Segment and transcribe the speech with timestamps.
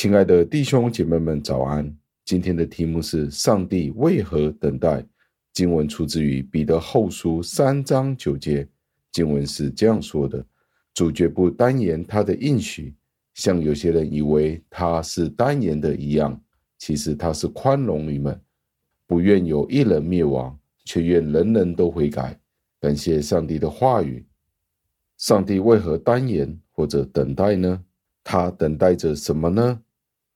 [0.00, 1.94] 亲爱的弟兄姐妹们，早安！
[2.24, 5.06] 今天的题目是“上帝为何等待”。
[5.52, 8.66] 经文出自于彼得后书三章九节。
[9.12, 10.42] 经文是这样说的
[10.94, 12.94] ：“主绝不单言他的应许，
[13.34, 16.40] 像有些人以为他是单言的一样，
[16.78, 18.40] 其实他是宽容你们，
[19.06, 22.40] 不愿有一人灭亡，却愿人人都悔改。”
[22.80, 24.24] 感谢上帝的话语。
[25.18, 27.84] 上帝为何单言或者等待呢？
[28.24, 29.78] 他等待着什么呢？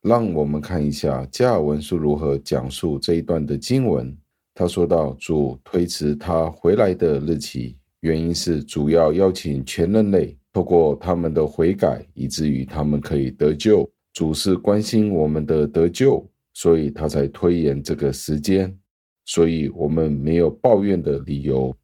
[0.05, 4.15] 让我们看一下加尔文书如何讲述这一段的经文。
[4.55, 13.91] 他说到：“主推迟他回来的日期，原因是主要邀请全人类透过他们的悔改，以至于他们可以得救。
[14.13, 18.79] 主是关心我们的得救，所以他才推延这个时间。
[19.25, 21.75] 所以我们没有抱怨的理由。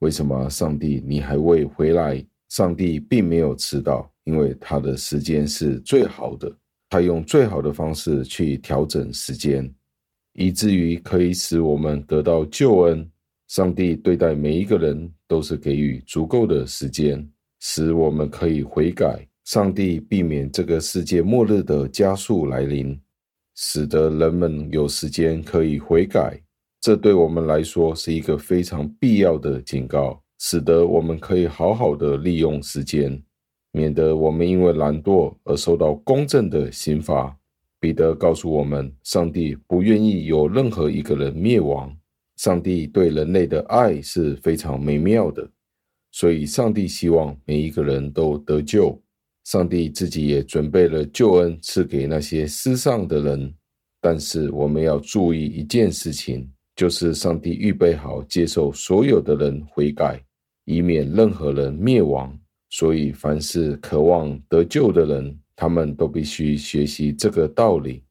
[0.00, 2.22] 为什么上帝你还未回来？
[2.50, 6.54] 上帝并没有迟到，因为他的时间是最好的。”
[6.94, 9.68] 他用最好的方式去调整时间，
[10.34, 13.04] 以至于可以使我们得到救恩。
[13.48, 17.28] 上帝对待每一个人都是给予足够的时间，
[17.58, 19.26] 使我们可以悔改。
[19.44, 22.96] 上帝避免这个世界末日的加速来临，
[23.56, 26.40] 使得人们有时间可以悔改。
[26.80, 33.20] 这对我们来说是一个非常必要的警告，使得我们可以好好的利用时间。
[33.76, 37.36] 免得我们因为懒惰而受到公正的刑罚。
[37.80, 41.92] 彼得告诉我们，上帝不愿意有任何一个人灭亡。
[42.36, 45.46] 上帝对人类的爱是非常美妙的，
[46.12, 48.96] 所以上帝希望每一个人都得救。
[49.44, 53.52] 上帝自己也准备了救恩赐给那些世上的人。
[54.00, 60.22] 但是我们要注意一件事情，就是上帝预备好接受所有的人悔改，
[60.64, 62.38] 以免任何人灭亡。
[62.76, 68.02] 所以，凡是渴望得救的人，他们都必须学习这个道理，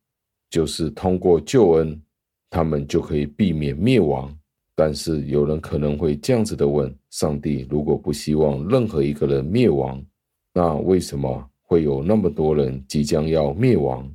[0.50, 2.01] 就是通过救恩，
[2.50, 4.34] 他们就可以避免灭亡。
[4.73, 10.02] 但是，有人可能会这样子的问：上帝如果不希望任何一个人灭亡，
[10.53, 14.09] 那为什么会有那么多人即将要灭亡？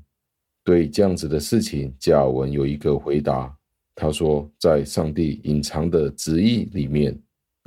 [0.64, 3.54] 对这样子的事情，加尔文有一个回答，
[3.94, 7.14] 他说：在上帝隐藏的旨意里面。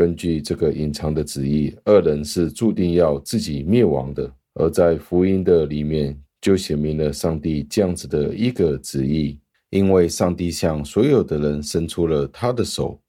[0.01, 4.33] 根据这个隐藏的旨意，恶人是注定要自己灭亡的。
[4.55, 9.39] 而在福音的里面，就写明了上帝这样子的一个旨意。
[9.69, 12.99] 因为上帝向所有的人伸出了他的手，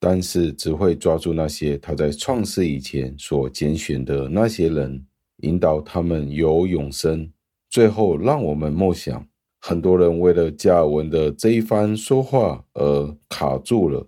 [0.00, 5.00] 但是只会抓住那些他在创世以前所拣选的那些人，
[5.42, 7.30] 引导他们有永生。
[7.68, 9.24] 最后，让我们默想，
[9.60, 14.04] 很多人为了加尔文的这一番说话而卡住了。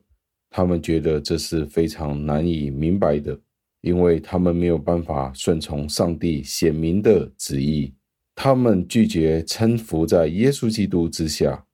[0.55, 3.37] 他们觉得这是非常难以明白的，
[3.81, 7.95] 因为他们没有办法顺从上帝显明的旨意。
[8.35, 11.65] 他们拒绝臣服在耶稣基督之下，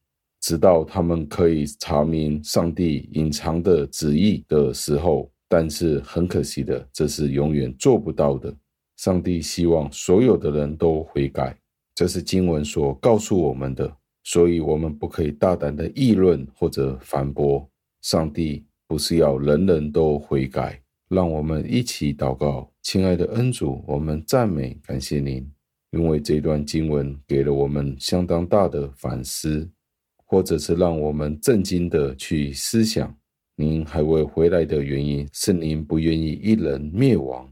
[0.40, 5.28] 直到他们可以查明上帝隐藏的旨意的时候。
[5.50, 8.54] 但是很可惜的，这是永远做不到的。
[8.98, 11.56] 上帝希望所有的人都悔改，
[11.94, 13.90] 这是经文所告诉我们的，
[14.24, 17.66] 所以我们不可以大胆的议论或者反驳
[18.02, 18.62] 上帝。
[18.88, 25.47] 不是要人人都悔改，让我们一起祷告，亲爱的恩主，我们赞美感谢您，
[25.91, 29.69] 因为这段经文给了我们相当大的反思，
[30.25, 33.15] 或者是让我们震惊的去思想，
[33.56, 37.47] 您还未回来的原因是您不愿意一人灭亡，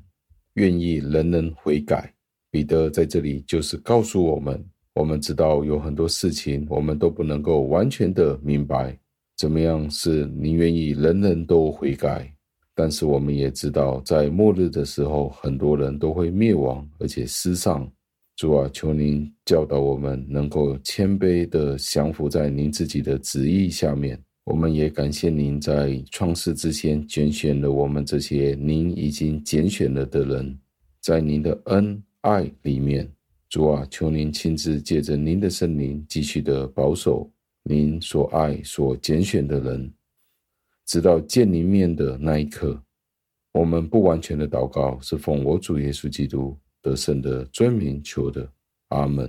[0.54, 2.14] 愿意人人悔改。
[2.50, 4.64] 彼得在这里就是告诉我们，
[4.94, 8.98] 我们知道有很多事情我们都不能够完全的明白。
[9.36, 12.32] 怎么样是您愿意人人都悔改？
[12.74, 17.90] 但是我们也知道，在末日的时候，很多人都会灭亡，而且失丧。
[18.36, 24.18] 主啊，求您教导我们，能够谦卑地降服在您自己的旨意下面。
[24.44, 30.58] 我们也感谢您在创世之前拣选了我们这些您已经拣选了的人，
[31.00, 33.10] 在您的恩爱里面。
[33.48, 37.30] 主啊，求您亲自借着您的圣灵继续的保守。
[37.68, 39.92] 您所爱、所拣选的人，
[40.86, 42.80] 直到见您面的那一刻，
[43.54, 48.48] 我们不完全的祷告是奉我主耶稣基督得胜的尊名求的，
[48.90, 49.28] 阿门。